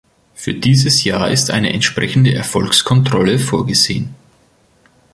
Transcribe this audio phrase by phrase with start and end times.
[0.33, 4.15] Für dieses Jahr ist eine entsprechende Erfolgskontrolle vorgesehen.